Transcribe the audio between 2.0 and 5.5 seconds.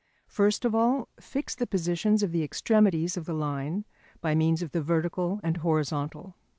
of the extremities of the line by means of the vertical